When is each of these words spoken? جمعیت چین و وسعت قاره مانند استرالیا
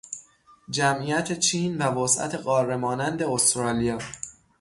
جمعیت 0.69 1.39
چین 1.39 1.77
و 1.77 1.81
وسعت 1.81 2.35
قاره 2.35 2.75
مانند 2.77 3.23
استرالیا 3.23 3.97